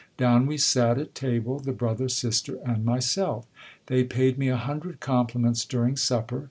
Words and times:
Down 0.17 0.47
we 0.47 0.57
sat 0.57 0.97
at 0.97 1.13
table, 1.13 1.59
the 1.59 1.73
brother, 1.73 2.09
sister, 2.09 2.57
and 2.65 2.83
myself. 2.83 3.45
They 3.85 4.03
paid 4.03 4.35
me 4.39 4.47
a 4.47 4.57
hundred 4.57 4.99
compli 4.99 5.35
ments 5.35 5.63
during 5.63 5.95
supper. 5.95 6.39